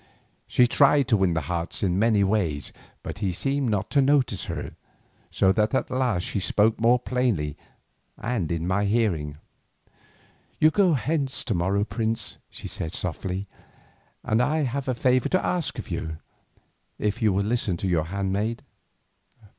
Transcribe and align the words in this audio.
She 0.47 0.65
tried 0.65 1.07
to 1.09 1.17
win 1.17 1.35
his 1.35 1.43
heart 1.45 1.83
in 1.83 1.99
many 1.99 2.23
ways, 2.23 2.73
but 3.03 3.19
he 3.19 3.31
seemed 3.31 3.69
not 3.69 3.91
to 3.91 4.01
notice 4.01 4.45
her, 4.45 4.75
so 5.29 5.51
that 5.51 5.75
at 5.75 5.91
last 5.91 6.23
she 6.23 6.39
spoke 6.39 6.79
more 6.81 6.97
plainly 6.97 7.55
and 8.17 8.51
in 8.51 8.65
my 8.65 8.85
hearing. 8.85 9.37
"You 10.59 10.71
go 10.71 10.93
hence 10.95 11.43
to 11.43 11.53
morrow, 11.53 11.83
prince," 11.83 12.37
she 12.49 12.67
said 12.67 12.93
softly, 12.93 13.45
"and 14.23 14.41
I 14.41 14.63
have 14.63 14.87
a 14.87 14.95
favour 14.95 15.29
to 15.29 15.45
ask 15.45 15.77
of 15.77 15.91
you, 15.91 16.17
if 16.97 17.21
you 17.21 17.31
will 17.31 17.45
listen 17.45 17.77
to 17.77 17.87
your 17.87 18.05
handmaid." 18.05 18.63